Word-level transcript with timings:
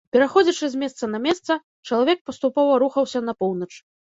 Пераходзячы 0.15 0.69
з 0.73 0.79
месца 0.83 1.09
на 1.11 1.19
месца, 1.27 1.59
чалавек 1.91 2.25
паступова 2.31 2.81
рухаўся 2.85 3.25
на 3.29 3.33
поўнач. 3.45 3.73